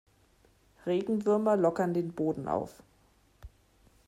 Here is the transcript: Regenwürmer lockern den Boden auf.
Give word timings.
Regenwürmer 0.87 1.55
lockern 1.57 1.93
den 1.93 2.11
Boden 2.13 2.47
auf. 2.47 2.81